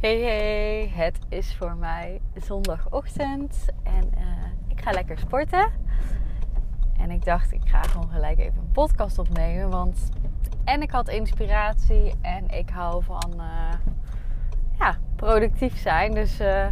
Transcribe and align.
Hey 0.00 0.20
hey, 0.20 0.92
het 0.94 1.18
is 1.28 1.54
voor 1.54 1.76
mij 1.76 2.20
zondagochtend 2.34 3.66
en 3.82 4.10
uh, 4.18 4.44
ik 4.68 4.80
ga 4.80 4.90
lekker 4.90 5.18
sporten. 5.18 5.70
En 6.96 7.10
ik 7.10 7.24
dacht, 7.24 7.52
ik 7.52 7.60
ga 7.64 7.82
gewoon 7.82 8.08
gelijk 8.08 8.38
even 8.38 8.58
een 8.58 8.70
podcast 8.72 9.18
opnemen, 9.18 9.70
want 9.70 10.08
en 10.64 10.82
ik 10.82 10.90
had 10.90 11.08
inspiratie 11.08 12.14
en 12.20 12.48
ik 12.48 12.70
hou 12.70 13.04
van 13.04 13.32
uh, 13.36 13.72
ja, 14.78 14.96
productief 15.16 15.78
zijn. 15.78 16.14
Dus 16.14 16.40
uh, 16.40 16.66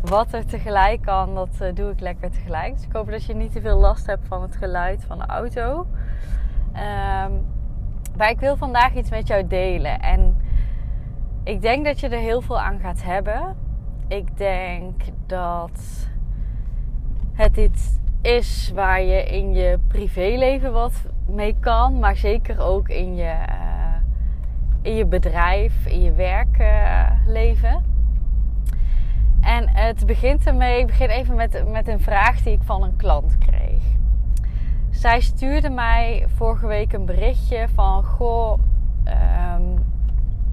wat 0.00 0.32
er 0.32 0.46
tegelijk 0.46 1.02
kan, 1.02 1.34
dat 1.34 1.76
doe 1.76 1.90
ik 1.90 2.00
lekker 2.00 2.30
tegelijk. 2.30 2.74
Dus 2.74 2.84
ik 2.84 2.92
hoop 2.92 3.10
dat 3.10 3.24
je 3.24 3.34
niet 3.34 3.52
te 3.52 3.60
veel 3.60 3.78
last 3.78 4.06
hebt 4.06 4.26
van 4.26 4.42
het 4.42 4.56
geluid 4.56 5.04
van 5.04 5.18
de 5.18 5.26
auto. 5.26 5.86
Um, 6.66 7.46
maar 8.16 8.30
ik 8.30 8.40
wil 8.40 8.56
vandaag 8.56 8.94
iets 8.94 9.10
met 9.10 9.26
jou 9.26 9.46
delen 9.46 10.00
en 10.00 10.41
ik 11.44 11.62
denk 11.62 11.84
dat 11.84 12.00
je 12.00 12.08
er 12.08 12.18
heel 12.18 12.40
veel 12.40 12.60
aan 12.60 12.78
gaat 12.78 13.02
hebben. 13.02 13.56
Ik 14.08 14.36
denk 14.36 15.02
dat 15.26 16.08
het 17.32 17.56
iets 17.56 17.98
is 18.22 18.70
waar 18.74 19.02
je 19.02 19.24
in 19.24 19.52
je 19.52 19.78
privéleven 19.88 20.72
wat 20.72 21.06
mee 21.26 21.56
kan, 21.60 21.98
maar 21.98 22.16
zeker 22.16 22.60
ook 22.60 22.88
in 22.88 23.16
je, 23.16 23.34
uh, 23.48 23.94
in 24.82 24.94
je 24.94 25.06
bedrijf, 25.06 25.86
in 25.86 26.02
je 26.02 26.12
werkleven. 26.12 27.90
en 29.40 29.68
het 29.68 30.06
begint 30.06 30.46
ermee, 30.46 30.80
ik 30.80 30.86
begin 30.86 31.08
even 31.08 31.34
met, 31.34 31.64
met 31.68 31.88
een 31.88 32.00
vraag 32.00 32.42
die 32.42 32.52
ik 32.52 32.62
van 32.62 32.82
een 32.82 32.96
klant 32.96 33.38
kreeg. 33.38 33.82
Zij 34.90 35.20
stuurde 35.20 35.70
mij 35.70 36.24
vorige 36.34 36.66
week 36.66 36.92
een 36.92 37.04
berichtje 37.04 37.68
van: 37.74 38.04
Goh, 38.04 38.58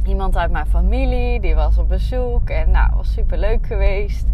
iemand 0.06 0.38
uit 0.38 0.52
mijn 0.52 0.68
familie, 0.68 1.40
die 1.40 1.56
was 1.56 1.78
op 1.78 1.88
bezoek 1.88 2.50
en 2.50 2.72
nou, 2.72 2.96
was 2.96 3.14
super 3.14 3.38
leuk 3.38 3.68
geweest. 3.68 4.28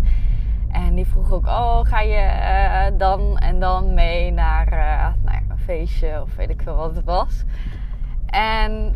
En 0.71 0.95
die 0.95 1.07
vroeg 1.07 1.31
ook, 1.31 1.45
oh, 1.45 1.79
ga 1.83 1.99
je 1.99 2.91
uh, 2.91 2.97
dan 2.97 3.37
en 3.37 3.59
dan 3.59 3.93
mee 3.93 4.31
naar 4.31 4.67
uh, 4.67 5.23
nou 5.23 5.37
ja, 5.37 5.41
een 5.49 5.57
feestje 5.57 6.21
of 6.21 6.35
weet 6.35 6.49
ik 6.49 6.61
veel 6.61 6.75
wat 6.75 6.95
het 6.95 7.05
was. 7.05 7.43
En 8.25 8.95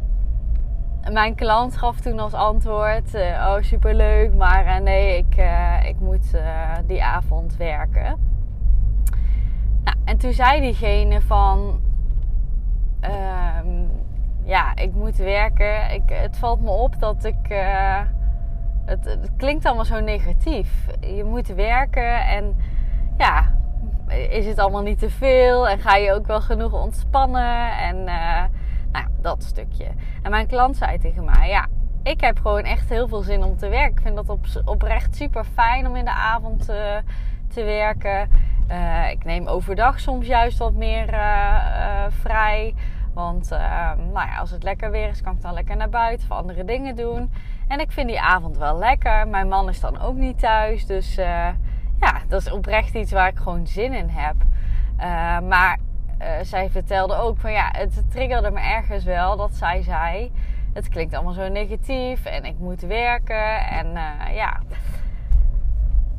mijn 1.11 1.35
klant 1.35 1.77
gaf 1.77 1.99
toen 1.99 2.19
als 2.19 2.33
antwoord, 2.33 3.15
uh, 3.15 3.21
oh 3.21 3.61
super 3.61 3.95
leuk, 3.95 4.33
maar 4.33 4.81
nee, 4.81 5.17
ik, 5.17 5.35
ik 5.87 5.99
moet 5.99 6.37
die 6.85 7.03
avond 7.03 7.57
werken. 7.57 8.17
Nou, 9.83 9.97
en 10.05 10.17
toen 10.17 10.33
zei 10.33 10.61
diegene 10.61 11.21
van, 11.21 11.79
ehm, 12.99 13.85
ja, 14.49 14.75
ik 14.75 14.93
moet 14.93 15.15
werken. 15.15 15.91
Ik, 15.91 16.03
het 16.05 16.37
valt 16.37 16.61
me 16.61 16.69
op 16.69 16.99
dat 16.99 17.23
ik. 17.23 17.49
Uh, 17.49 17.99
het, 18.85 19.05
het, 19.05 19.29
klinkt 19.37 19.65
allemaal 19.65 19.85
zo 19.85 19.99
negatief. 19.99 20.87
Je 20.99 21.23
moet 21.23 21.47
werken 21.47 22.27
en 22.27 22.55
ja, 23.17 23.55
is 24.29 24.45
het 24.45 24.59
allemaal 24.59 24.81
niet 24.81 24.99
te 24.99 25.09
veel? 25.09 25.67
En 25.67 25.79
ga 25.79 25.95
je 25.95 26.13
ook 26.13 26.27
wel 26.27 26.41
genoeg 26.41 26.73
ontspannen? 26.73 27.77
En 27.77 27.95
uh, 27.95 28.43
nou, 28.91 29.05
dat 29.21 29.43
stukje. 29.43 29.87
En 30.23 30.31
mijn 30.31 30.47
klant 30.47 30.77
zei 30.77 30.97
tegen 30.97 31.25
mij: 31.25 31.49
Ja, 31.49 31.67
ik 32.03 32.21
heb 32.21 32.37
gewoon 32.37 32.63
echt 32.63 32.89
heel 32.89 33.07
veel 33.07 33.21
zin 33.21 33.43
om 33.43 33.57
te 33.57 33.69
werken. 33.69 33.95
Ik 33.95 34.01
vind 34.01 34.15
dat 34.15 34.29
op, 34.29 34.45
oprecht 34.65 35.15
super 35.15 35.43
fijn 35.43 35.87
om 35.87 35.95
in 35.95 36.05
de 36.05 36.11
avond 36.11 36.69
uh, 36.69 36.75
te 37.47 37.63
werken. 37.63 38.29
ik 39.11 39.23
neem 39.23 39.47
overdag 39.47 39.99
soms 39.99 40.27
juist 40.27 40.57
wat 40.57 40.73
meer 40.73 41.07
vrij. 42.09 42.73
Want 43.19 43.51
uh, 43.51 43.91
nou 44.13 44.27
ja, 44.27 44.37
als 44.39 44.51
het 44.51 44.63
lekker 44.63 44.91
weer 44.91 45.09
is, 45.09 45.21
kan 45.21 45.35
ik 45.35 45.41
dan 45.41 45.53
lekker 45.53 45.77
naar 45.77 45.89
buiten 45.89 46.29
of 46.29 46.37
andere 46.37 46.65
dingen 46.65 46.95
doen. 46.95 47.31
En 47.67 47.79
ik 47.79 47.91
vind 47.91 48.07
die 48.07 48.21
avond 48.21 48.57
wel 48.57 48.77
lekker. 48.77 49.27
Mijn 49.27 49.47
man 49.47 49.69
is 49.69 49.79
dan 49.79 49.99
ook 49.99 50.15
niet 50.15 50.39
thuis. 50.39 50.85
Dus 50.85 51.17
uh, 51.17 51.25
ja, 51.99 52.21
dat 52.27 52.41
is 52.41 52.51
oprecht 52.51 52.93
iets 52.93 53.11
waar 53.11 53.27
ik 53.27 53.37
gewoon 53.37 53.67
zin 53.67 53.93
in 53.93 54.09
heb. 54.09 54.35
Uh, 54.99 55.39
maar 55.39 55.79
zij 56.41 56.69
vertelde 56.69 57.15
ook 57.15 57.37
van 57.37 57.51
ja, 57.51 57.69
het 57.71 58.11
triggerde 58.11 58.51
me 58.51 58.59
ergens 58.59 59.03
wel 59.03 59.37
dat 59.37 59.53
zij 59.53 59.81
zei: 59.81 60.31
Het 60.73 60.89
klinkt 60.89 61.13
allemaal 61.13 61.33
zo 61.33 61.47
negatief 61.47 62.25
en 62.25 62.43
ik 62.45 62.59
moet 62.59 62.81
werken. 62.81 63.67
En 63.67 63.91
ja, 64.33 64.59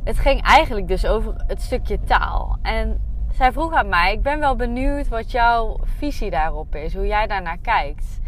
het 0.05 0.19
ging 0.19 0.43
eigenlijk 0.43 0.89
dus 0.89 1.07
over 1.07 1.35
het 1.47 1.63
stukje 1.63 2.01
taal. 2.01 2.59
En 2.63 3.10
zij 3.33 3.53
vroeg 3.53 3.73
aan 3.73 3.89
mij: 3.89 4.13
Ik 4.13 4.23
ben 4.23 4.39
wel 4.39 4.57
benieuwd 4.57 5.09
wat 5.09 5.31
jouw 5.31 5.77
visie 5.85 6.31
daarop 6.31 6.75
is, 6.75 6.95
hoe 6.95 7.07
jij 7.07 7.27
daarnaar 7.27 7.59
kijkt. 7.59 8.21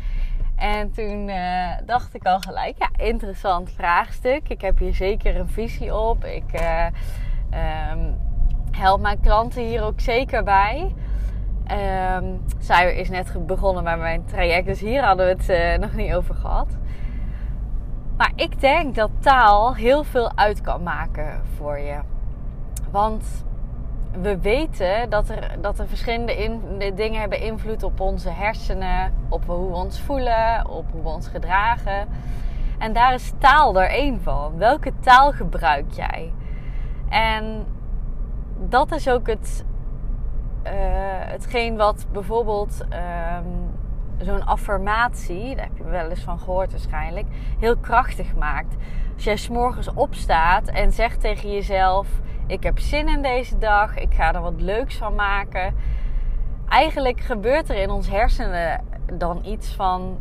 En 0.57 0.93
toen 0.93 1.29
uh, 1.29 1.71
dacht 1.87 2.15
ik 2.15 2.25
al 2.25 2.39
gelijk: 2.39 2.79
Ja, 2.79 3.05
interessant 3.05 3.71
vraagstuk. 3.71 4.49
Ik 4.49 4.61
heb 4.61 4.79
hier 4.79 4.95
zeker 4.95 5.37
een 5.37 5.49
visie 5.49 5.95
op. 5.97 6.25
Ik 6.25 6.61
uh, 6.61 6.87
um, 7.91 8.19
help 8.71 9.01
mijn 9.01 9.21
klanten 9.21 9.63
hier 9.63 9.83
ook 9.83 10.01
zeker 10.01 10.43
bij. 10.45 10.95
Um, 12.17 12.41
zij 12.59 12.95
is 12.95 13.09
net 13.09 13.47
begonnen 13.47 13.85
met 13.85 13.99
mijn 13.99 14.25
traject, 14.25 14.67
dus 14.67 14.81
hier 14.81 15.05
hadden 15.05 15.27
we 15.27 15.33
het 15.33 15.49
uh, 15.49 15.79
nog 15.79 15.93
niet 15.93 16.15
over 16.15 16.35
gehad. 16.35 16.77
Maar 18.17 18.33
ik 18.37 18.61
denk 18.61 18.95
dat 18.95 19.11
taal 19.21 19.75
heel 19.75 20.05
veel 20.05 20.37
uit 20.37 20.61
kan 20.61 20.83
maken 20.83 21.41
voor 21.57 21.79
je. 21.79 21.99
Want 22.91 23.45
we 24.21 24.39
weten 24.41 25.11
dat 25.11 25.29
er, 25.29 25.57
dat 25.61 25.79
er 25.79 25.89
verschillende 25.89 26.37
in, 26.37 26.61
dingen 26.95 27.21
hebben 27.21 27.41
invloed 27.41 27.83
op 27.83 28.01
onze 28.01 28.31
hersenen, 28.31 29.15
op 29.29 29.45
hoe 29.47 29.69
we 29.69 29.75
ons 29.75 30.01
voelen, 30.01 30.69
op 30.69 30.85
hoe 30.93 31.03
we 31.03 31.09
ons 31.09 31.29
gedragen. 31.29 32.09
En 32.79 32.93
daar 32.93 33.15
is 33.15 33.33
taal 33.39 33.81
er 33.81 33.89
één 33.89 34.21
van. 34.21 34.57
Welke 34.57 34.93
taal 35.01 35.33
gebruik 35.33 35.93
jij? 35.93 36.33
En 37.09 37.67
dat 38.59 38.93
is 38.93 39.09
ook 39.09 39.27
het, 39.27 39.65
uh, 40.65 40.71
hetgeen 41.27 41.77
wat 41.77 42.07
bijvoorbeeld 42.13 42.85
um, 42.91 43.71
zo'n 44.25 44.47
affirmatie, 44.47 45.57
daar 45.57 45.65
heb 45.65 45.77
je 45.77 45.85
wel 45.85 46.09
eens 46.09 46.21
van 46.21 46.39
gehoord 46.39 46.71
waarschijnlijk, 46.71 47.27
heel 47.59 47.77
krachtig 47.77 48.35
maakt. 48.35 48.75
Als 49.15 49.25
jij 49.25 49.37
s'morgens 49.37 49.95
opstaat 49.95 50.69
en 50.69 50.93
zegt 50.93 51.21
tegen 51.21 51.53
jezelf 51.53 52.07
ik 52.47 52.63
heb 52.63 52.79
zin 52.79 53.09
in 53.09 53.23
deze 53.23 53.59
dag. 53.59 53.97
Ik 53.97 54.15
ga 54.15 54.35
er 54.35 54.41
wat 54.41 54.61
leuks 54.61 54.97
van 54.97 55.15
maken. 55.15 55.75
Eigenlijk 56.69 57.21
gebeurt 57.21 57.69
er 57.69 57.77
in 57.77 57.91
ons 57.91 58.09
hersenen 58.09 58.85
dan 59.13 59.41
iets 59.45 59.75
van: 59.75 60.19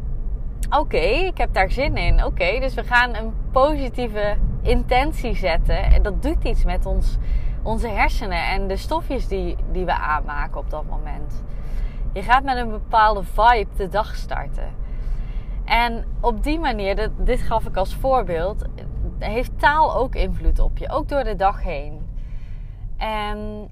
oké, 0.70 0.98
ik 0.98 1.38
heb 1.38 1.54
daar 1.54 1.72
zin 1.72 1.98
in. 1.98 2.26
Oké, 2.26 2.60
dus 2.60 2.74
we 2.74 2.84
gaan 2.84 3.16
een 3.16 3.34
positieve 3.52 4.38
intentie 4.62 5.36
zetten. 5.36 5.84
En 5.84 6.02
dat 6.02 6.22
doet 6.22 6.44
iets 6.44 6.64
met 6.64 6.86
ons, 6.86 7.18
onze 7.62 7.88
hersenen 7.88 8.48
en 8.48 8.68
de 8.68 8.78
stofjes 8.78 9.28
die, 9.28 9.56
die 9.72 9.86
we 9.86 9.94
aanmaken 9.94 10.60
op 10.60 10.70
dat 10.70 10.86
moment. 10.86 11.44
Je 12.14 12.22
gaat 12.22 12.44
met 12.44 12.58
een 12.58 12.70
bepaalde 12.70 13.24
vibe 13.24 13.68
de 13.76 13.88
dag 13.88 14.16
starten. 14.16 14.74
En 15.66 16.06
op 16.20 16.44
die 16.44 16.60
manier, 16.60 17.10
dit 17.18 17.42
gaf 17.42 17.66
ik 17.66 17.78
als 17.78 17.96
voorbeeld, 17.96 18.66
heeft 19.20 19.60
taal 19.60 19.96
ook 19.96 20.16
invloed 20.16 20.60
op 20.60 20.78
je, 20.78 20.90
ook 20.90 21.08
door 21.08 21.24
de 21.24 21.36
dag 21.36 21.64
heen. 21.64 22.10
En 22.98 23.70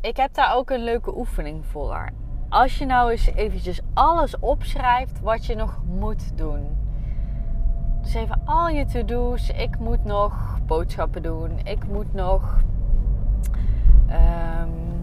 ik 0.00 0.16
heb 0.16 0.34
daar 0.34 0.56
ook 0.56 0.70
een 0.70 0.84
leuke 0.84 1.16
oefening 1.16 1.64
voor. 1.66 2.08
Als 2.48 2.78
je 2.78 2.86
nou 2.86 3.10
eens 3.10 3.26
eventjes 3.26 3.80
alles 3.94 4.38
opschrijft 4.38 5.20
wat 5.20 5.46
je 5.46 5.54
nog 5.54 5.80
moet 5.84 6.38
doen. 6.38 6.76
Dus 8.02 8.14
even 8.14 8.40
al 8.44 8.68
je 8.68 8.84
to-do's. 8.84 9.50
Ik 9.50 9.78
moet 9.78 10.04
nog 10.04 10.58
boodschappen 10.66 11.22
doen. 11.22 11.58
Ik 11.64 11.88
moet 11.88 12.12
nog 12.12 12.60
um, 14.10 14.95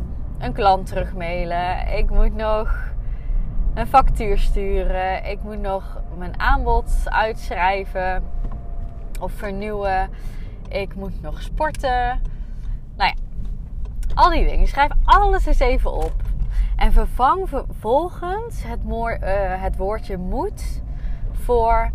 een 0.43 0.53
klant 0.53 0.87
terugmailen. 0.87 1.97
Ik 1.97 2.09
moet 2.09 2.35
nog 2.35 2.91
een 3.73 3.87
factuur 3.87 4.37
sturen. 4.37 5.25
Ik 5.25 5.43
moet 5.43 5.59
nog 5.59 6.01
mijn 6.17 6.39
aanbod 6.39 6.91
uitschrijven 7.03 8.23
of 9.19 9.31
vernieuwen. 9.31 10.09
Ik 10.69 10.95
moet 10.95 11.21
nog 11.21 11.41
sporten. 11.41 12.21
Nou 12.95 13.13
ja, 13.15 13.15
al 14.13 14.29
die 14.29 14.47
dingen. 14.47 14.67
Schrijf 14.67 14.91
alles 15.03 15.45
eens 15.45 15.59
even 15.59 15.93
op. 15.93 16.13
En 16.75 16.91
vervang 16.91 17.49
vervolgens 17.49 18.63
het, 18.63 18.79
uh, 18.85 19.17
het 19.61 19.77
woordje 19.77 20.17
moet 20.17 20.81
voor 21.31 21.91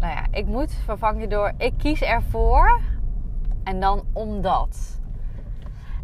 nou 0.00 0.14
ja, 0.14 0.26
ik 0.30 0.46
moet 0.46 0.72
vervangen 0.84 1.28
door 1.28 1.52
ik 1.56 1.72
kies 1.78 2.02
ervoor 2.02 2.80
en 3.64 3.80
dan 3.80 4.04
omdat. 4.12 5.00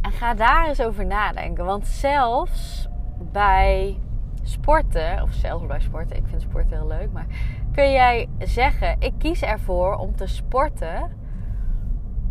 En 0.09 0.15
ga 0.15 0.35
daar 0.35 0.69
eens 0.69 0.81
over 0.81 1.07
nadenken. 1.07 1.65
Want 1.65 1.87
zelfs 1.87 2.89
bij 3.19 3.99
sporten, 4.43 5.23
of 5.23 5.33
zelfs 5.33 5.67
bij 5.67 5.81
sporten, 5.81 6.17
ik 6.17 6.27
vind 6.27 6.43
sporten 6.43 6.77
heel 6.77 6.87
leuk, 6.87 7.13
maar 7.13 7.27
kun 7.73 7.93
jij 7.93 8.29
zeggen: 8.39 8.97
ik 8.99 9.13
kies 9.19 9.43
ervoor 9.43 9.95
om 9.95 10.17
te 10.17 10.27
sporten 10.27 11.17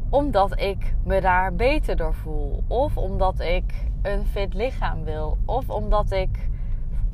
omdat 0.10 0.60
ik 0.60 0.96
me 1.04 1.22
daar 1.22 1.56
beter 1.56 1.96
door 1.96 2.14
voel, 2.14 2.64
of 2.68 2.98
omdat 2.98 3.40
ik 3.40 3.74
een 4.02 4.26
fit 4.26 4.54
lichaam 4.54 5.04
wil, 5.04 5.38
of 5.46 5.70
omdat 5.70 6.12
ik 6.12 6.50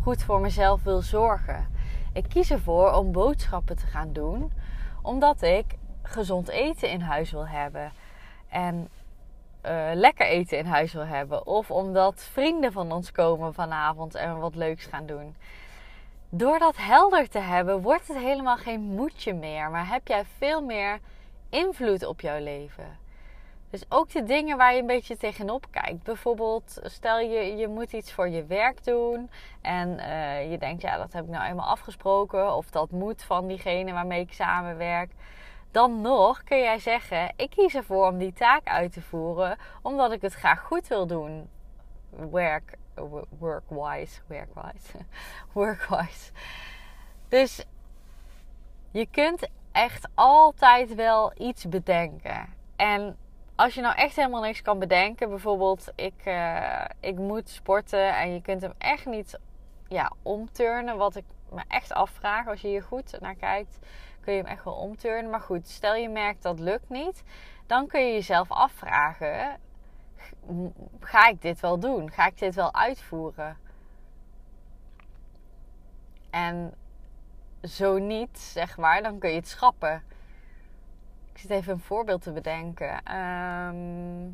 goed 0.01 0.23
voor 0.23 0.41
mezelf 0.41 0.83
wil 0.83 1.01
zorgen. 1.01 1.67
Ik 2.13 2.25
kies 2.29 2.51
ervoor 2.51 2.93
om 2.93 3.11
boodschappen 3.11 3.75
te 3.75 3.87
gaan 3.87 4.13
doen, 4.13 4.51
omdat 5.01 5.41
ik 5.41 5.65
gezond 6.01 6.49
eten 6.49 6.89
in 6.89 7.01
huis 7.01 7.31
wil 7.31 7.47
hebben 7.47 7.91
en 8.49 8.87
uh, 9.65 9.89
lekker 9.93 10.25
eten 10.25 10.57
in 10.57 10.65
huis 10.65 10.93
wil 10.93 11.05
hebben, 11.05 11.47
of 11.47 11.71
omdat 11.71 12.21
vrienden 12.31 12.71
van 12.71 12.91
ons 12.91 13.11
komen 13.11 13.53
vanavond 13.53 14.15
en 14.15 14.39
wat 14.39 14.55
leuks 14.55 14.85
gaan 14.85 15.05
doen. 15.05 15.35
Door 16.29 16.59
dat 16.59 16.77
helder 16.77 17.29
te 17.29 17.39
hebben, 17.39 17.81
wordt 17.81 18.07
het 18.07 18.17
helemaal 18.17 18.57
geen 18.57 18.81
moedje 18.81 19.33
meer, 19.33 19.69
maar 19.69 19.87
heb 19.87 20.07
jij 20.07 20.25
veel 20.37 20.61
meer 20.61 20.99
invloed 21.49 22.05
op 22.05 22.21
jouw 22.21 22.39
leven. 22.39 23.01
Dus 23.73 23.85
ook 23.89 24.09
de 24.09 24.23
dingen 24.23 24.57
waar 24.57 24.73
je 24.73 24.79
een 24.79 24.87
beetje 24.87 25.17
tegenop 25.17 25.65
kijkt. 25.71 26.03
Bijvoorbeeld, 26.03 26.79
stel 26.83 27.19
je, 27.19 27.55
je 27.55 27.67
moet 27.67 27.93
iets 27.93 28.11
voor 28.11 28.29
je 28.29 28.45
werk 28.45 28.83
doen. 28.83 29.29
En 29.61 29.89
uh, 29.89 30.51
je 30.51 30.57
denkt, 30.57 30.81
ja, 30.81 30.97
dat 30.97 31.13
heb 31.13 31.23
ik 31.23 31.29
nou 31.29 31.45
eenmaal 31.45 31.67
afgesproken. 31.67 32.55
Of 32.55 32.69
dat 32.69 32.91
moet 32.91 33.23
van 33.23 33.47
diegene 33.47 33.93
waarmee 33.93 34.21
ik 34.21 34.33
samenwerk. 34.33 35.11
Dan 35.73 36.01
nog 36.01 36.43
kun 36.43 36.57
jij 36.57 36.79
zeggen, 36.79 37.33
ik 37.35 37.49
kies 37.49 37.75
ervoor 37.75 38.07
om 38.07 38.17
die 38.17 38.33
taak 38.33 38.67
uit 38.67 38.93
te 38.93 39.01
voeren. 39.01 39.57
Omdat 39.81 40.11
ik 40.11 40.21
het 40.21 40.33
graag 40.33 40.59
goed 40.59 40.87
wil 40.87 41.07
doen. 41.07 41.49
Work, 42.09 42.77
work-wise, 43.39 44.21
work-wise, 44.27 44.97
work-wise. 45.53 46.31
Dus 47.27 47.65
je 48.91 49.07
kunt 49.11 49.47
echt 49.71 50.07
altijd 50.13 50.95
wel 50.95 51.31
iets 51.37 51.69
bedenken. 51.69 52.53
En 52.75 53.17
als 53.55 53.73
je 53.73 53.81
nou 53.81 53.95
echt 53.95 54.15
helemaal 54.15 54.41
niks 54.41 54.61
kan 54.61 54.79
bedenken, 54.79 55.29
bijvoorbeeld 55.29 55.91
ik, 55.95 56.25
uh, 56.25 56.85
ik 56.99 57.15
moet 57.15 57.49
sporten 57.49 58.15
en 58.15 58.33
je 58.33 58.41
kunt 58.41 58.61
hem 58.61 58.73
echt 58.77 59.05
niet 59.05 59.39
ja, 59.87 60.11
omturnen, 60.21 60.97
wat 60.97 61.15
ik 61.15 61.25
me 61.49 61.63
echt 61.67 61.93
afvraag 61.93 62.47
als 62.47 62.61
je 62.61 62.67
hier 62.67 62.83
goed 62.83 63.17
naar 63.19 63.35
kijkt, 63.35 63.79
kun 64.23 64.33
je 64.33 64.41
hem 64.41 64.51
echt 64.51 64.63
wel 64.63 64.73
omturnen. 64.73 65.31
Maar 65.31 65.41
goed, 65.41 65.67
stel 65.67 65.95
je 65.95 66.09
merkt 66.09 66.43
dat 66.43 66.59
lukt 66.59 66.89
niet, 66.89 67.23
dan 67.65 67.87
kun 67.87 68.05
je 68.05 68.13
jezelf 68.13 68.51
afvragen: 68.51 69.59
ga 70.99 71.27
ik 71.27 71.41
dit 71.41 71.59
wel 71.59 71.79
doen? 71.79 72.11
Ga 72.11 72.27
ik 72.27 72.39
dit 72.39 72.55
wel 72.55 72.73
uitvoeren? 72.73 73.57
En 76.29 76.73
zo 77.63 77.97
niet, 77.97 78.39
zeg 78.39 78.77
maar, 78.77 79.03
dan 79.03 79.19
kun 79.19 79.29
je 79.29 79.35
het 79.35 79.47
schrappen. 79.47 80.03
Ik 81.33 81.39
zit 81.39 81.49
even 81.49 81.73
een 81.73 81.79
voorbeeld 81.79 82.21
te 82.21 82.31
bedenken. 82.31 83.03
Ehm, 83.03 84.29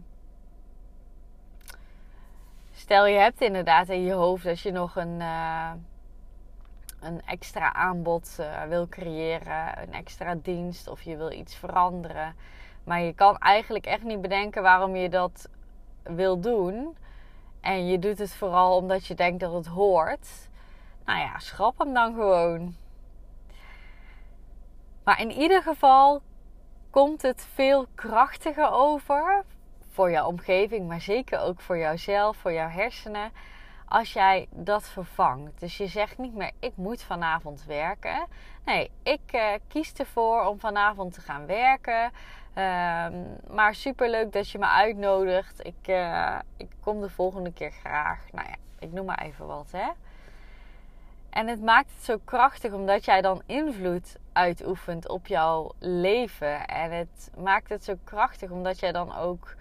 stel 2.71 3.05
je 3.05 3.17
hebt 3.17 3.41
inderdaad 3.41 3.89
in 3.89 4.01
je 4.01 4.13
hoofd 4.13 4.43
dat 4.43 4.59
je 4.59 4.71
nog 4.71 4.95
een, 4.95 5.19
uh, 5.19 5.71
een 7.01 7.21
extra 7.25 7.73
aanbod 7.73 8.37
uh, 8.39 8.63
wil 8.63 8.87
creëren, 8.87 9.81
een 9.81 9.93
extra 9.93 10.35
dienst 10.35 10.87
of 10.87 11.01
je 11.01 11.17
wil 11.17 11.31
iets 11.31 11.55
veranderen. 11.55 12.35
Maar 12.83 13.01
je 13.01 13.13
kan 13.13 13.37
eigenlijk 13.37 13.85
echt 13.85 14.03
niet 14.03 14.21
bedenken 14.21 14.61
waarom 14.61 14.95
je 14.95 15.09
dat 15.09 15.49
wil 16.03 16.39
doen. 16.39 16.97
En 17.61 17.87
je 17.87 17.99
doet 17.99 18.17
het 18.17 18.33
vooral 18.33 18.75
omdat 18.75 19.05
je 19.07 19.15
denkt 19.15 19.39
dat 19.39 19.53
het 19.53 19.67
hoort. 19.67 20.49
Nou 21.05 21.19
ja, 21.19 21.39
schrap 21.39 21.77
hem 21.77 21.93
dan 21.93 22.13
gewoon. 22.13 22.75
Maar 25.03 25.21
in 25.21 25.31
ieder 25.31 25.61
geval 25.61 26.21
komt 26.89 27.21
het 27.21 27.47
veel 27.53 27.85
krachtiger 27.95 28.71
over 28.71 29.43
voor 29.89 30.11
jouw 30.11 30.27
omgeving, 30.27 30.87
maar 30.87 31.01
zeker 31.01 31.39
ook 31.39 31.61
voor 31.61 31.77
jouzelf, 31.77 32.37
voor 32.37 32.53
jouw 32.53 32.69
hersenen, 32.69 33.31
als 33.89 34.13
jij 34.13 34.47
dat 34.51 34.87
vervangt. 34.87 35.59
Dus 35.59 35.77
je 35.77 35.87
zegt 35.87 36.17
niet 36.17 36.33
meer: 36.33 36.51
ik 36.59 36.71
moet 36.75 37.03
vanavond 37.03 37.65
werken. 37.65 38.27
Nee, 38.65 38.91
ik 39.03 39.21
uh, 39.31 39.53
kies 39.67 39.93
ervoor 39.93 40.45
om 40.45 40.59
vanavond 40.59 41.13
te 41.13 41.21
gaan 41.21 41.45
werken. 41.45 42.11
Uh, 42.55 43.07
maar 43.49 43.75
superleuk 43.75 44.33
dat 44.33 44.49
je 44.49 44.59
me 44.59 44.67
uitnodigt. 44.67 45.65
Ik, 45.65 45.87
uh, 45.87 46.39
ik 46.57 46.69
kom 46.81 47.01
de 47.01 47.09
volgende 47.09 47.53
keer 47.53 47.71
graag. 47.71 48.19
Nou 48.31 48.47
ja, 48.47 48.55
ik 48.79 48.91
noem 48.91 49.05
maar 49.05 49.21
even 49.21 49.47
wat, 49.47 49.71
hè. 49.71 49.87
En 51.29 51.47
het 51.47 51.61
maakt 51.61 51.91
het 51.95 52.03
zo 52.03 52.17
krachtig 52.25 52.73
omdat 52.73 53.05
jij 53.05 53.21
dan 53.21 53.41
invloed 53.45 54.17
uitoefent 54.33 55.07
op 55.07 55.27
jouw 55.27 55.71
leven. 55.79 56.67
En 56.67 56.91
het 56.91 57.31
maakt 57.37 57.69
het 57.69 57.83
zo 57.83 57.93
krachtig 58.03 58.49
omdat 58.49 58.79
jij 58.79 58.91
dan 58.91 59.15
ook 59.15 59.55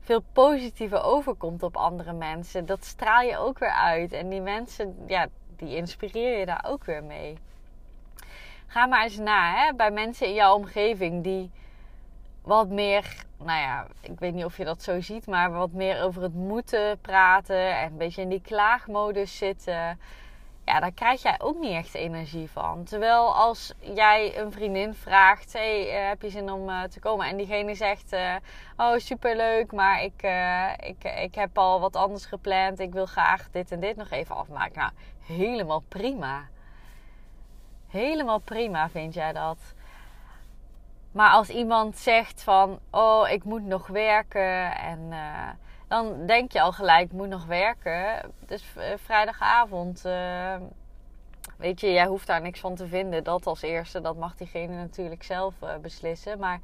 veel 0.00 0.22
positiever 0.32 1.02
overkomt 1.02 1.62
op 1.62 1.76
andere 1.76 2.12
mensen. 2.12 2.66
Dat 2.66 2.84
straal 2.84 3.22
je 3.22 3.38
ook 3.38 3.58
weer 3.58 3.72
uit. 3.72 4.12
En 4.12 4.28
die 4.28 4.40
mensen, 4.40 4.96
ja, 5.06 5.26
die 5.56 5.76
inspireer 5.76 6.38
je 6.38 6.46
daar 6.46 6.64
ook 6.68 6.84
weer 6.84 7.04
mee. 7.04 7.38
Ga 8.66 8.86
maar 8.86 9.02
eens 9.02 9.18
na 9.18 9.54
hè, 9.54 9.74
bij 9.74 9.90
mensen 9.90 10.26
in 10.26 10.34
jouw 10.34 10.54
omgeving 10.54 11.22
die 11.22 11.50
wat 12.42 12.68
meer, 12.68 13.24
nou 13.38 13.60
ja, 13.60 13.86
ik 14.00 14.18
weet 14.18 14.34
niet 14.34 14.44
of 14.44 14.56
je 14.56 14.64
dat 14.64 14.82
zo 14.82 15.00
ziet, 15.00 15.26
maar 15.26 15.52
wat 15.52 15.72
meer 15.72 16.02
over 16.02 16.22
het 16.22 16.34
moeten 16.34 16.98
praten 17.00 17.76
en 17.76 17.86
een 17.86 17.96
beetje 17.96 18.22
in 18.22 18.28
die 18.28 18.40
klaagmodus 18.40 19.36
zitten 19.36 19.98
ja, 20.70 20.80
daar 20.80 20.92
krijg 20.92 21.22
jij 21.22 21.40
ook 21.40 21.58
niet 21.58 21.72
echt 21.72 21.94
energie 21.94 22.50
van. 22.50 22.84
Terwijl 22.84 23.34
als 23.34 23.72
jij 23.80 24.38
een 24.38 24.52
vriendin 24.52 24.94
vraagt: 24.94 25.52
hey, 25.52 25.90
eh, 25.90 26.08
heb 26.08 26.22
je 26.22 26.30
zin 26.30 26.50
om 26.50 26.68
uh, 26.68 26.82
te 26.82 27.00
komen? 27.00 27.26
En 27.26 27.36
diegene 27.36 27.74
zegt: 27.74 28.12
uh, 28.12 28.34
Oh, 28.76 28.96
superleuk, 28.96 29.72
maar 29.72 30.02
ik, 30.02 30.22
ik, 30.76 31.04
ik 31.04 31.34
heb 31.34 31.58
al 31.58 31.80
wat 31.80 31.96
anders 31.96 32.26
gepland. 32.26 32.78
Ik 32.78 32.92
wil 32.92 33.06
graag 33.06 33.50
dit 33.50 33.72
en 33.72 33.80
dit 33.80 33.96
nog 33.96 34.10
even 34.10 34.36
afmaken. 34.36 34.80
Nou, 34.80 34.92
helemaal 35.20 35.82
prima. 35.88 36.48
Helemaal 37.88 38.38
prima 38.38 38.88
vind 38.88 39.14
jij 39.14 39.32
dat. 39.32 39.58
Maar 41.12 41.30
als 41.30 41.48
iemand 41.48 41.96
zegt 41.96 42.42
van: 42.42 42.78
Oh, 42.90 43.28
ik 43.28 43.44
moet 43.44 43.64
nog 43.64 43.86
werken 43.86 44.76
en 44.76 45.12
dan 45.90 46.26
denk 46.26 46.52
je 46.52 46.60
al 46.60 46.72
gelijk, 46.72 47.12
moet 47.12 47.28
nog 47.28 47.46
werken. 47.46 48.32
Dus 48.46 48.64
vrijdagavond, 48.96 50.02
uh, 50.06 50.54
weet 51.56 51.80
je, 51.80 51.92
jij 51.92 52.06
hoeft 52.06 52.26
daar 52.26 52.40
niks 52.40 52.60
van 52.60 52.74
te 52.74 52.86
vinden. 52.86 53.24
Dat 53.24 53.46
als 53.46 53.62
eerste, 53.62 54.00
dat 54.00 54.16
mag 54.16 54.34
diegene 54.34 54.76
natuurlijk 54.76 55.22
zelf 55.22 55.54
uh, 55.62 55.76
beslissen. 55.76 56.38
Maar 56.38 56.60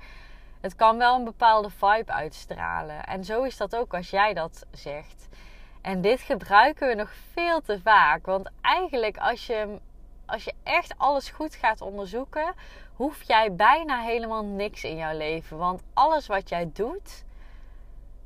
het 0.60 0.74
kan 0.76 0.98
wel 0.98 1.16
een 1.16 1.24
bepaalde 1.24 1.70
vibe 1.70 2.12
uitstralen. 2.12 3.04
En 3.04 3.24
zo 3.24 3.42
is 3.42 3.56
dat 3.56 3.76
ook 3.76 3.94
als 3.94 4.10
jij 4.10 4.34
dat 4.34 4.66
zegt. 4.70 5.28
En 5.82 6.00
dit 6.00 6.20
gebruiken 6.20 6.88
we 6.88 6.94
nog 6.94 7.12
veel 7.32 7.60
te 7.60 7.80
vaak. 7.80 8.26
Want 8.26 8.50
eigenlijk 8.60 9.16
als 9.16 9.46
je, 9.46 9.78
als 10.26 10.44
je 10.44 10.54
echt 10.62 10.94
alles 10.96 11.28
goed 11.28 11.54
gaat 11.54 11.80
onderzoeken, 11.80 12.54
hoef 12.94 13.22
jij 13.22 13.54
bijna 13.54 14.00
helemaal 14.00 14.44
niks 14.44 14.84
in 14.84 14.96
jouw 14.96 15.16
leven. 15.16 15.56
Want 15.56 15.82
alles 15.94 16.26
wat 16.26 16.48
jij 16.48 16.70
doet 16.72 17.24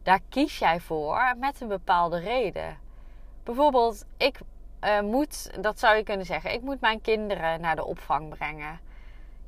daar 0.02 0.20
kies 0.28 0.58
jij 0.58 0.80
voor 0.80 1.34
met 1.36 1.60
een 1.60 1.68
bepaalde 1.68 2.18
reden. 2.18 2.78
Bijvoorbeeld, 3.42 4.04
ik 4.16 4.40
uh, 4.84 5.00
moet, 5.00 5.62
dat 5.62 5.78
zou 5.78 5.96
je 5.96 6.02
kunnen 6.02 6.26
zeggen, 6.26 6.52
ik 6.52 6.62
moet 6.62 6.80
mijn 6.80 7.00
kinderen 7.00 7.60
naar 7.60 7.76
de 7.76 7.84
opvang 7.84 8.28
brengen. 8.28 8.80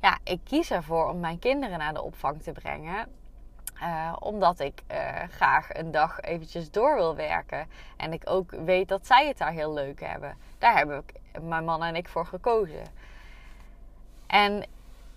Ja, 0.01 0.17
ik 0.23 0.39
kies 0.43 0.71
ervoor 0.71 1.09
om 1.09 1.19
mijn 1.19 1.39
kinderen 1.39 1.77
naar 1.77 1.93
de 1.93 2.01
opvang 2.01 2.41
te 2.41 2.51
brengen. 2.51 3.07
Uh, 3.81 4.15
omdat 4.19 4.59
ik 4.59 4.81
uh, 4.91 4.97
graag 5.29 5.73
een 5.73 5.91
dag 5.91 6.21
eventjes 6.21 6.71
door 6.71 6.95
wil 6.95 7.15
werken. 7.15 7.67
En 7.97 8.13
ik 8.13 8.21
ook 8.25 8.51
weet 8.51 8.87
dat 8.87 9.07
zij 9.07 9.27
het 9.27 9.37
daar 9.37 9.51
heel 9.51 9.73
leuk 9.73 9.99
hebben. 9.99 10.37
Daar 10.57 10.75
hebben 10.77 11.05
mijn 11.41 11.65
man 11.65 11.83
en 11.83 11.95
ik 11.95 12.07
voor 12.07 12.25
gekozen. 12.25 12.83
En 14.27 14.65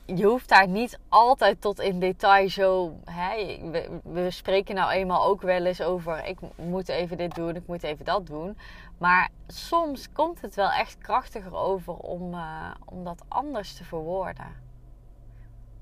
je 0.07 0.25
hoeft 0.25 0.49
daar 0.49 0.69
niet 0.69 0.99
altijd 1.09 1.61
tot 1.61 1.81
in 1.81 2.01
detail 2.01 2.49
zo. 2.49 2.97
Hè, 3.05 3.59
we, 4.03 4.31
spreken 4.31 4.75
nou 4.75 4.91
eenmaal 4.91 5.25
ook 5.25 5.43
wel 5.43 5.65
eens 5.65 5.83
over: 5.83 6.25
ik 6.25 6.39
moet 6.57 6.89
even 6.89 7.17
dit 7.17 7.35
doen, 7.35 7.57
ik 7.57 7.67
moet 7.67 7.83
even 7.83 8.05
dat 8.05 8.27
doen. 8.27 8.59
Maar 8.99 9.29
soms 9.47 10.13
komt 10.13 10.41
het 10.41 10.55
wel 10.55 10.71
echt 10.71 10.99
krachtiger 10.99 11.55
over 11.55 11.95
om, 11.95 12.35
uh, 12.35 12.71
om 12.85 13.05
dat 13.05 13.23
anders 13.29 13.75
te 13.75 13.85
verwoorden. 13.85 14.65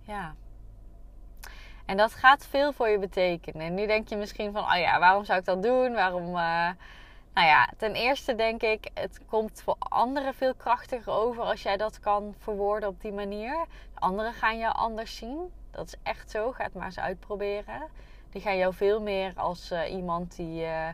Ja. 0.00 0.34
En 1.86 1.96
dat 1.96 2.12
gaat 2.12 2.46
veel 2.46 2.72
voor 2.72 2.88
je 2.88 2.98
betekenen. 2.98 3.66
En 3.66 3.74
nu 3.74 3.86
denk 3.86 4.08
je 4.08 4.16
misschien 4.16 4.52
van: 4.52 4.62
oh 4.62 4.76
ja, 4.76 4.98
waarom 4.98 5.24
zou 5.24 5.38
ik 5.38 5.44
dat 5.44 5.62
doen? 5.62 5.92
Waarom. 5.92 6.36
Uh, 6.36 6.68
Nou 7.34 7.46
ja, 7.46 7.68
ten 7.76 7.94
eerste 7.94 8.34
denk 8.34 8.62
ik, 8.62 8.90
het 8.94 9.20
komt 9.26 9.62
voor 9.62 9.76
anderen 9.78 10.34
veel 10.34 10.54
krachtiger 10.54 11.12
over 11.12 11.42
als 11.42 11.62
jij 11.62 11.76
dat 11.76 12.00
kan 12.00 12.34
verwoorden 12.38 12.88
op 12.88 13.00
die 13.00 13.12
manier. 13.12 13.66
Anderen 13.94 14.32
gaan 14.32 14.58
jou 14.58 14.74
anders 14.74 15.16
zien. 15.16 15.52
Dat 15.70 15.86
is 15.86 15.94
echt 16.02 16.30
zo. 16.30 16.52
Ga 16.52 16.64
het 16.64 16.74
maar 16.74 16.84
eens 16.84 16.98
uitproberen. 16.98 17.88
Die 18.30 18.42
gaan 18.42 18.56
jou 18.56 18.74
veel 18.74 19.00
meer 19.00 19.32
als 19.36 19.70
uh, 19.72 19.92
iemand 19.92 20.36
die 20.36 20.62
uh, 20.62 20.88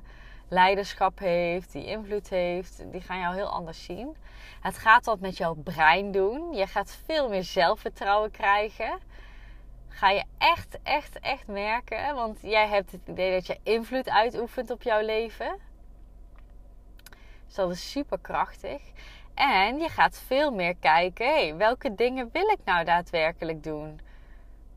leiderschap 0.49 1.19
heeft, 1.19 1.73
die 1.73 1.85
invloed 1.85 2.29
heeft. 2.29 2.83
Die 2.93 3.01
gaan 3.01 3.21
jou 3.21 3.35
heel 3.35 3.49
anders 3.49 3.85
zien. 3.85 4.17
Het 4.61 4.79
gaat 4.79 5.05
wat 5.05 5.21
met 5.21 5.37
jouw 5.37 5.55
brein 5.55 6.13
doen. 6.13 6.53
Je 6.53 6.67
gaat 6.67 6.99
veel 7.05 7.29
meer 7.29 7.45
zelfvertrouwen 7.45 8.31
krijgen. 8.31 8.99
Ga 9.89 10.11
je 10.11 10.25
echt, 10.39 10.79
echt, 10.83 11.21
echt 11.21 11.47
merken. 11.47 12.15
Want 12.15 12.39
jij 12.43 12.69
hebt 12.69 12.93
het 12.93 13.01
idee 13.07 13.33
dat 13.33 13.47
je 13.47 13.59
invloed 13.63 14.09
uitoefent 14.09 14.71
op 14.71 14.83
jouw 14.83 15.05
leven. 15.05 15.69
Dus 17.51 17.59
dat 17.59 17.71
is 17.71 17.91
super 17.91 18.19
krachtig. 18.19 18.83
En 19.35 19.79
je 19.79 19.89
gaat 19.89 20.19
veel 20.27 20.51
meer 20.51 20.75
kijken: 20.77 21.27
hey, 21.27 21.57
welke 21.57 21.95
dingen 21.95 22.29
wil 22.33 22.49
ik 22.49 22.59
nou 22.65 22.85
daadwerkelijk 22.85 23.63
doen? 23.63 24.01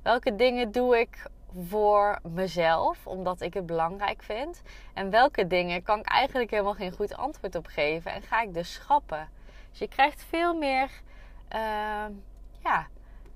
Welke 0.01 0.35
dingen 0.35 0.71
doe 0.71 0.99
ik 0.99 1.25
voor 1.67 2.19
mezelf, 2.23 3.07
omdat 3.07 3.41
ik 3.41 3.53
het 3.53 3.65
belangrijk 3.65 4.23
vind? 4.23 4.61
En 4.93 5.09
welke 5.09 5.47
dingen 5.47 5.83
kan 5.83 5.99
ik 5.99 6.05
eigenlijk 6.05 6.51
helemaal 6.51 6.73
geen 6.73 6.91
goed 6.91 7.17
antwoord 7.17 7.55
op 7.55 7.65
geven 7.65 8.11
en 8.11 8.21
ga 8.21 8.41
ik 8.41 8.53
dus 8.53 8.73
schrappen? 8.73 9.29
Dus 9.69 9.79
je 9.79 9.87
krijgt 9.87 10.23
veel 10.23 10.57
meer 10.57 10.89
uh, 11.55 12.05
ja, 12.63 12.87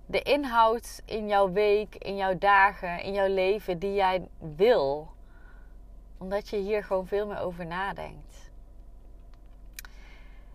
de 0.06 0.22
inhoud 0.22 1.01
in 1.06 1.27
jouw 1.27 1.51
week, 1.51 1.96
in 1.96 2.15
jouw 2.15 2.38
dagen, 2.38 3.01
in 3.01 3.13
jouw 3.13 3.34
leven 3.34 3.79
die 3.79 3.94
jij 3.94 4.27
wil. 4.56 5.08
Omdat 6.17 6.50
je 6.50 6.58
hier 6.58 6.84
gewoon 6.84 7.08
veel 7.08 7.27
meer 7.27 7.39
over 7.39 7.65
nadenkt. 7.65 8.26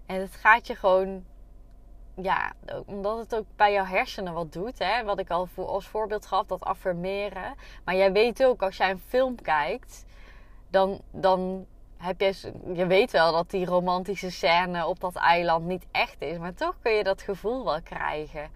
En 0.07 0.21
het 0.21 0.35
gaat 0.35 0.67
je 0.67 0.75
gewoon, 0.75 1.25
ja, 2.15 2.53
omdat 2.87 3.19
het 3.19 3.35
ook 3.35 3.47
bij 3.57 3.73
jouw 3.73 3.85
hersenen 3.85 4.33
wat 4.33 4.53
doet. 4.53 4.79
Hè? 4.79 5.05
Wat 5.05 5.19
ik 5.19 5.31
al 5.31 5.47
voor, 5.47 5.67
als 5.67 5.87
voorbeeld 5.87 6.27
gaf, 6.27 6.47
dat 6.47 6.65
affirmeren. 6.65 7.55
Maar 7.85 7.97
jij 7.97 8.13
weet 8.13 8.45
ook, 8.45 8.63
als 8.63 8.77
jij 8.77 8.91
een 8.91 9.03
film 9.09 9.43
kijkt, 9.43 10.05
dan, 10.71 11.01
dan 11.11 11.67
heb 11.97 12.21
je, 12.21 12.53
je 12.73 12.87
weet 12.87 13.11
wel 13.11 13.33
dat 13.33 13.51
die 13.51 13.67
romantische 13.67 14.31
scène 14.31 14.87
op 14.87 15.01
dat 15.01 15.17
eiland 15.17 15.67
niet 15.67 15.87
echt 15.91 16.21
is. 16.21 16.39
Maar 16.39 16.55
toch 16.55 16.77
kun 16.83 16.93
je 16.93 17.05
dat 17.05 17.23
gevoel 17.23 17.65
wel 17.65 17.83
krijgen. 17.83 18.51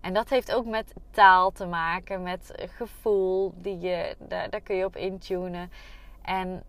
En 0.00 0.14
dat 0.14 0.28
heeft 0.28 0.52
ook 0.52 0.66
met 0.66 0.92
taal 1.10 1.50
te 1.50 1.66
maken, 1.66 2.22
met 2.22 2.52
gevoel. 2.56 3.52
Die 3.56 3.78
je, 3.78 4.16
daar, 4.18 4.50
daar 4.50 4.60
kun 4.60 4.76
je 4.76 4.84
op 4.84 4.96
intunen. 4.96 5.70
En 6.22 6.64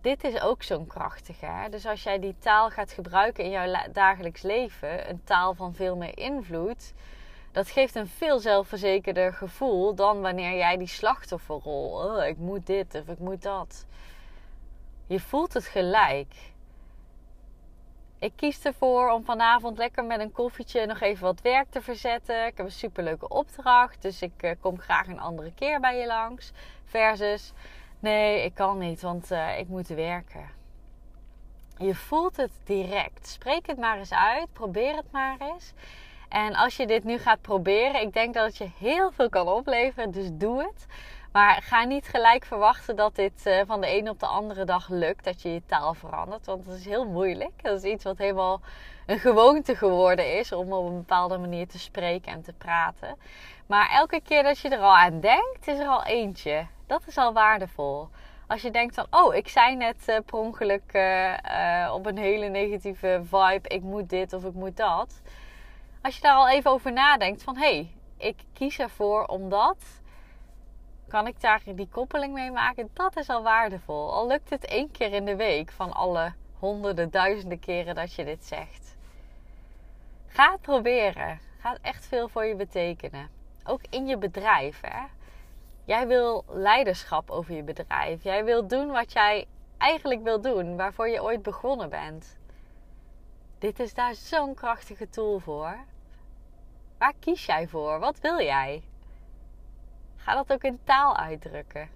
dit 0.00 0.24
is 0.24 0.40
ook 0.40 0.62
zo'n 0.62 0.86
krachtige. 0.86 1.46
Hè? 1.46 1.68
Dus 1.68 1.86
als 1.86 2.02
jij 2.02 2.18
die 2.18 2.34
taal 2.38 2.70
gaat 2.70 2.92
gebruiken 2.92 3.44
in 3.44 3.50
jouw 3.50 3.86
dagelijks 3.92 4.42
leven, 4.42 5.10
een 5.10 5.24
taal 5.24 5.54
van 5.54 5.74
veel 5.74 5.96
meer 5.96 6.18
invloed, 6.18 6.92
dat 7.52 7.70
geeft 7.70 7.94
een 7.94 8.08
veel 8.08 8.38
zelfverzekerder 8.38 9.32
gevoel 9.32 9.94
dan 9.94 10.20
wanneer 10.20 10.56
jij 10.56 10.76
die 10.76 10.86
slachtofferrol, 10.86 11.90
oh, 11.90 12.26
ik 12.26 12.36
moet 12.36 12.66
dit 12.66 12.94
of 12.94 13.08
ik 13.08 13.18
moet 13.18 13.42
dat. 13.42 13.86
Je 15.06 15.20
voelt 15.20 15.54
het 15.54 15.66
gelijk. 15.66 16.34
Ik 18.18 18.32
kies 18.36 18.64
ervoor 18.64 19.10
om 19.10 19.24
vanavond 19.24 19.78
lekker 19.78 20.04
met 20.04 20.20
een 20.20 20.32
koffietje 20.32 20.86
nog 20.86 21.00
even 21.00 21.24
wat 21.24 21.40
werk 21.40 21.70
te 21.70 21.82
verzetten. 21.82 22.46
Ik 22.46 22.56
heb 22.56 22.66
een 22.66 22.72
superleuke 22.72 23.28
opdracht, 23.28 24.02
dus 24.02 24.22
ik 24.22 24.42
uh, 24.42 24.50
kom 24.60 24.78
graag 24.78 25.06
een 25.06 25.20
andere 25.20 25.52
keer 25.54 25.80
bij 25.80 25.98
je 25.98 26.06
langs. 26.06 26.52
Versus, 26.84 27.52
nee, 28.00 28.44
ik 28.44 28.54
kan 28.54 28.78
niet, 28.78 29.02
want 29.02 29.32
uh, 29.32 29.58
ik 29.58 29.68
moet 29.68 29.88
werken. 29.88 30.56
Je 31.78 31.94
voelt 31.94 32.36
het 32.36 32.52
direct. 32.64 33.28
Spreek 33.28 33.66
het 33.66 33.78
maar 33.78 33.98
eens 33.98 34.12
uit. 34.12 34.52
Probeer 34.52 34.96
het 34.96 35.12
maar 35.12 35.36
eens. 35.40 35.72
En 36.28 36.54
als 36.54 36.76
je 36.76 36.86
dit 36.86 37.04
nu 37.04 37.18
gaat 37.18 37.40
proberen, 37.40 38.00
ik 38.00 38.12
denk 38.12 38.34
dat 38.34 38.46
het 38.46 38.56
je 38.56 38.70
heel 38.78 39.10
veel 39.10 39.28
kan 39.28 39.48
opleveren. 39.48 40.10
Dus 40.10 40.28
doe 40.32 40.62
het. 40.62 40.86
Maar 41.32 41.62
ga 41.62 41.84
niet 41.84 42.08
gelijk 42.08 42.44
verwachten 42.44 42.96
dat 42.96 43.16
dit 43.16 43.46
uh, 43.46 43.60
van 43.66 43.80
de 43.80 43.86
ene 43.86 44.10
op 44.10 44.20
de 44.20 44.26
andere 44.26 44.64
dag 44.64 44.88
lukt. 44.88 45.24
Dat 45.24 45.42
je 45.42 45.52
je 45.52 45.62
taal 45.66 45.94
verandert. 45.94 46.46
Want 46.46 46.66
dat 46.66 46.74
is 46.74 46.84
heel 46.84 47.06
moeilijk. 47.06 47.62
Dat 47.62 47.84
is 47.84 47.90
iets 47.92 48.04
wat 48.04 48.18
helemaal 48.18 48.60
een 49.06 49.18
gewoonte 49.18 49.76
geworden 49.76 50.38
is. 50.38 50.52
Om 50.52 50.72
op 50.72 50.86
een 50.86 50.96
bepaalde 50.96 51.38
manier 51.38 51.68
te 51.68 51.78
spreken 51.78 52.32
en 52.32 52.42
te 52.42 52.52
praten. 52.52 53.16
Maar 53.66 53.90
elke 53.90 54.20
keer 54.20 54.42
dat 54.42 54.58
je 54.58 54.68
er 54.68 54.80
al 54.80 54.96
aan 54.96 55.20
denkt, 55.20 55.66
is 55.66 55.78
er 55.78 55.88
al 55.88 56.04
eentje. 56.04 56.66
Dat 56.88 57.06
is 57.06 57.16
al 57.16 57.32
waardevol. 57.32 58.08
Als 58.46 58.62
je 58.62 58.70
denkt 58.70 58.94
van, 58.94 59.06
oh, 59.10 59.34
ik 59.34 59.48
zei 59.48 59.76
net 59.76 60.08
uh, 60.08 60.16
per 60.26 60.38
ongeluk 60.38 60.92
uh, 60.92 61.90
op 61.94 62.06
een 62.06 62.18
hele 62.18 62.48
negatieve 62.48 63.20
vibe. 63.24 63.68
Ik 63.68 63.82
moet 63.82 64.08
dit 64.08 64.32
of 64.32 64.44
ik 64.44 64.54
moet 64.54 64.76
dat. 64.76 65.20
Als 66.02 66.14
je 66.14 66.20
daar 66.20 66.34
al 66.34 66.48
even 66.48 66.70
over 66.70 66.92
nadenkt 66.92 67.42
van, 67.42 67.56
hé, 67.56 67.74
hey, 67.74 67.90
ik 68.16 68.36
kies 68.52 68.78
ervoor 68.78 69.24
omdat 69.24 69.76
kan 71.08 71.26
ik 71.26 71.40
daar 71.40 71.62
die 71.64 71.88
koppeling 71.88 72.32
mee 72.32 72.50
maken? 72.50 72.90
Dat 72.92 73.16
is 73.16 73.28
al 73.28 73.42
waardevol. 73.42 74.12
Al 74.12 74.26
lukt 74.26 74.50
het 74.50 74.64
één 74.64 74.90
keer 74.90 75.12
in 75.12 75.24
de 75.24 75.36
week 75.36 75.72
van 75.72 75.92
alle 75.92 76.32
honderden, 76.58 77.10
duizenden 77.10 77.58
keren 77.58 77.94
dat 77.94 78.14
je 78.14 78.24
dit 78.24 78.44
zegt. 78.44 78.96
Ga 80.26 80.52
het 80.52 80.60
proberen. 80.60 81.40
Gaat 81.58 81.78
echt 81.82 82.06
veel 82.06 82.28
voor 82.28 82.44
je 82.44 82.54
betekenen. 82.54 83.28
Ook 83.64 83.80
in 83.90 84.06
je 84.06 84.18
bedrijf. 84.18 84.80
Hè? 84.80 85.17
Jij 85.88 86.06
wil 86.06 86.44
leiderschap 86.48 87.30
over 87.30 87.54
je 87.54 87.62
bedrijf. 87.62 88.22
Jij 88.22 88.44
wil 88.44 88.66
doen 88.66 88.90
wat 88.90 89.12
jij 89.12 89.46
eigenlijk 89.78 90.22
wil 90.22 90.40
doen, 90.40 90.76
waarvoor 90.76 91.08
je 91.08 91.22
ooit 91.22 91.42
begonnen 91.42 91.90
bent. 91.90 92.38
Dit 93.58 93.80
is 93.80 93.94
daar 93.94 94.14
zo'n 94.14 94.54
krachtige 94.54 95.08
tool 95.08 95.38
voor. 95.38 95.76
Waar 96.98 97.12
kies 97.18 97.46
jij 97.46 97.68
voor? 97.68 97.98
Wat 97.98 98.20
wil 98.20 98.40
jij? 98.40 98.82
Ga 100.16 100.34
dat 100.34 100.52
ook 100.52 100.62
in 100.62 100.80
taal 100.84 101.16
uitdrukken. 101.16 101.90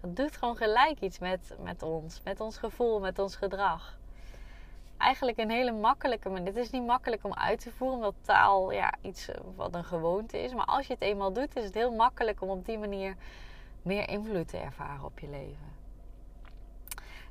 Dat 0.00 0.16
doet 0.16 0.36
gewoon 0.36 0.56
gelijk 0.56 1.00
iets 1.00 1.18
met, 1.18 1.56
met 1.60 1.82
ons, 1.82 2.20
met 2.24 2.40
ons 2.40 2.58
gevoel, 2.58 3.00
met 3.00 3.18
ons 3.18 3.36
gedrag. 3.36 3.98
Eigenlijk 5.00 5.38
een 5.38 5.50
hele 5.50 5.72
makkelijke 5.72 6.28
manier. 6.28 6.46
Het 6.46 6.56
is 6.56 6.70
niet 6.70 6.86
makkelijk 6.86 7.24
om 7.24 7.34
uit 7.34 7.60
te 7.60 7.70
voeren, 7.70 7.96
omdat 7.96 8.14
taal 8.22 8.72
ja, 8.72 8.92
iets 9.00 9.28
eh, 9.28 9.40
wat 9.56 9.74
een 9.74 9.84
gewoonte 9.84 10.42
is. 10.42 10.54
Maar 10.54 10.64
als 10.64 10.86
je 10.86 10.92
het 10.92 11.02
eenmaal 11.02 11.32
doet, 11.32 11.56
is 11.56 11.64
het 11.64 11.74
heel 11.74 11.92
makkelijk 11.92 12.42
om 12.42 12.48
op 12.48 12.66
die 12.66 12.78
manier 12.78 13.14
meer 13.82 14.08
invloed 14.08 14.48
te 14.48 14.56
ervaren 14.56 15.04
op 15.04 15.18
je 15.18 15.28
leven. 15.28 15.78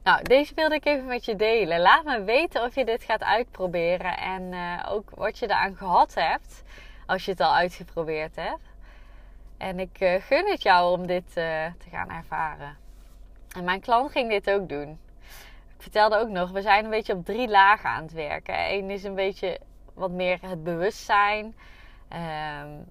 Nou, 0.04 0.24
deze 0.24 0.54
wilde 0.56 0.76
ik 0.76 0.86
even 0.86 1.06
met 1.06 1.26
je 1.26 1.36
delen. 1.36 1.80
Laat 1.80 2.04
me 2.04 2.24
weten 2.24 2.64
of 2.64 2.76
je 2.76 2.86
dit 2.86 3.04
gaat 3.04 3.24
uitproberen 3.24 4.18
en 4.18 4.42
uh, 4.42 4.86
ook 4.90 5.10
wat 5.10 5.40
je 5.40 5.46
eraan 5.46 5.76
gehad 5.76 6.14
hebt 6.14 6.64
als 7.06 7.26
je 7.26 7.32
het 7.32 7.40
al 7.40 7.56
uitgeprobeerd 7.56 8.36
hebt. 8.36 8.64
En 9.58 9.80
ik 9.80 10.02
uh, 10.02 10.22
gun 10.22 10.50
het 10.50 10.62
jou 10.62 11.00
om 11.00 11.08
dit 11.08 11.34
te 11.34 11.90
gaan 11.92 12.10
ervaren. 12.10 12.78
En 13.56 13.64
mijn 13.64 13.82
klant 13.82 14.12
ging 14.12 14.30
dit 14.30 14.50
ook 14.50 14.70
doen. 14.70 15.00
Ik 15.80 15.86
vertelde 15.86 16.18
ook 16.18 16.30
nog, 16.30 16.52
we 16.52 16.62
zijn 16.62 16.84
een 16.84 16.90
beetje 16.90 17.14
op 17.14 17.26
drie 17.26 17.48
lagen 17.48 17.90
aan 17.90 18.04
het 18.04 18.12
werken. 18.12 18.72
Eén 18.72 18.90
is 18.90 19.04
een 19.04 19.16
beetje 19.16 19.60
wat 19.94 20.12
meer 20.12 20.38
het 20.42 20.64
bewustzijn. 20.64 21.46
Um, 22.66 22.86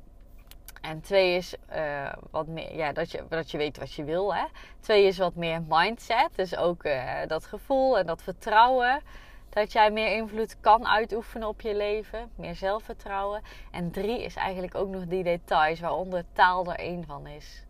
en 0.80 1.00
twee 1.00 1.36
is 1.36 1.54
uh, 1.74 2.12
wat 2.30 2.46
meer, 2.46 2.76
ja, 2.76 2.92
dat 2.92 3.10
je, 3.10 3.24
dat 3.28 3.50
je 3.50 3.58
weet 3.58 3.78
wat 3.78 3.92
je 3.92 4.04
wil. 4.04 4.34
Hè? 4.34 4.44
Twee 4.80 5.04
is 5.04 5.18
wat 5.18 5.34
meer 5.34 5.62
mindset. 5.68 6.28
Dus 6.34 6.56
ook 6.56 6.82
dat 7.26 7.46
gevoel 7.46 7.98
en 7.98 8.06
dat 8.06 8.22
vertrouwen 8.22 9.00
dat 9.48 9.72
jij 9.72 9.90
meer 9.90 10.16
invloed 10.16 10.60
kan 10.60 10.86
uitoefenen 10.86 11.48
op 11.48 11.60
je 11.60 11.76
leven, 11.76 12.30
meer 12.34 12.54
zelfvertrouwen. 12.54 13.42
En 13.70 13.90
drie 13.90 14.22
is 14.22 14.34
eigenlijk 14.34 14.74
ook 14.74 14.88
nog 14.88 15.06
die 15.06 15.22
details 15.22 15.80
waaronder 15.80 16.24
taal 16.32 16.66
er 16.66 16.78
één 16.78 17.04
van 17.04 17.26
is. 17.26 17.64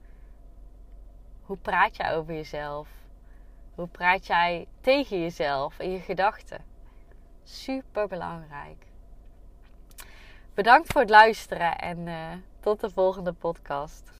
Hoe 1.42 1.56
praat 1.56 1.96
jij 1.96 2.16
over 2.16 2.34
jezelf? 2.34 2.97
Hoe 3.78 3.86
praat 3.86 4.26
jij 4.26 4.66
tegen 4.80 5.20
jezelf 5.20 5.78
en 5.78 5.90
je 5.90 6.00
gedachten? 6.00 6.64
Super 7.44 8.08
belangrijk. 8.08 8.86
Bedankt 10.54 10.92
voor 10.92 11.00
het 11.00 11.10
luisteren 11.10 11.78
en 11.78 12.06
uh, 12.06 12.32
tot 12.60 12.80
de 12.80 12.90
volgende 12.90 13.32
podcast. 13.32 14.12